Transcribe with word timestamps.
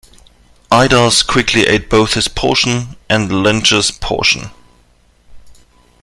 Idas 0.71 1.21
quickly 1.21 1.61
ate 1.67 1.87
both 1.87 2.15
his 2.15 2.27
portion 2.27 2.95
and 3.07 3.29
Lynceus' 3.29 3.91
portion. 3.99 4.49